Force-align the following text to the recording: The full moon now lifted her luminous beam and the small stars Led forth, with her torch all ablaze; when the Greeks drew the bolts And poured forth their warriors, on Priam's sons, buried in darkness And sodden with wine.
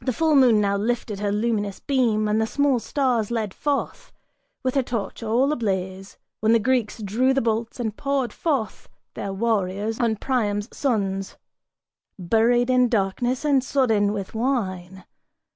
The 0.00 0.12
full 0.12 0.34
moon 0.34 0.60
now 0.60 0.76
lifted 0.76 1.20
her 1.20 1.30
luminous 1.30 1.78
beam 1.78 2.26
and 2.26 2.40
the 2.40 2.48
small 2.48 2.80
stars 2.80 3.30
Led 3.30 3.54
forth, 3.54 4.10
with 4.64 4.74
her 4.74 4.82
torch 4.82 5.22
all 5.22 5.52
ablaze; 5.52 6.16
when 6.40 6.52
the 6.52 6.58
Greeks 6.58 7.00
drew 7.00 7.32
the 7.32 7.40
bolts 7.40 7.78
And 7.78 7.96
poured 7.96 8.32
forth 8.32 8.88
their 9.14 9.32
warriors, 9.32 10.00
on 10.00 10.16
Priam's 10.16 10.68
sons, 10.76 11.36
buried 12.18 12.70
in 12.70 12.88
darkness 12.88 13.44
And 13.44 13.62
sodden 13.62 14.12
with 14.12 14.34
wine. 14.34 15.04